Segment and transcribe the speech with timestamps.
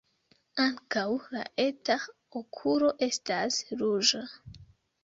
[0.63, 1.03] Ankaŭ
[1.35, 1.99] la eta
[2.41, 4.27] okulo estas ruĝa.